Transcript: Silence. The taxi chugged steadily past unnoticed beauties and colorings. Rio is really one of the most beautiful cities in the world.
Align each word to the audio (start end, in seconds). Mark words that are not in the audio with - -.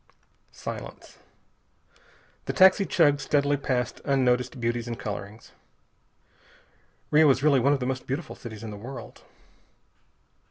Silence. 0.51 1.19
The 2.45 2.53
taxi 2.53 2.87
chugged 2.87 3.21
steadily 3.21 3.55
past 3.55 4.01
unnoticed 4.03 4.59
beauties 4.59 4.87
and 4.87 4.97
colorings. 4.99 5.51
Rio 7.11 7.29
is 7.29 7.43
really 7.43 7.59
one 7.59 7.73
of 7.73 7.79
the 7.79 7.85
most 7.85 8.07
beautiful 8.07 8.35
cities 8.35 8.63
in 8.63 8.71
the 8.71 8.77
world. 8.77 9.21